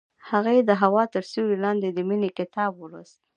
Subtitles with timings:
[0.29, 3.15] هغې د هوا تر سیوري لاندې د مینې کتاب ولوست.